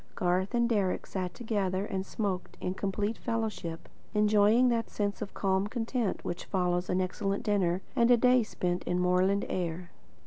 Garth 0.15 0.55
and 0.55 0.67
Deryck 0.67 1.05
sat 1.05 1.35
together 1.35 1.85
and 1.85 2.03
smoked 2.07 2.57
in 2.59 2.73
complete 2.73 3.19
fellowship, 3.19 3.87
enjoying 4.15 4.69
that 4.69 4.89
sense 4.89 5.21
of 5.21 5.35
calm 5.35 5.67
content 5.67 6.25
which 6.25 6.45
follows 6.45 6.89
an 6.89 6.99
excellent 6.99 7.43
dinner 7.43 7.83
and 7.95 8.09
a 8.09 8.17
day 8.17 8.41
spent 8.41 8.83
in 8.85 8.97
moorland 8.99 9.45
air. 9.47 9.91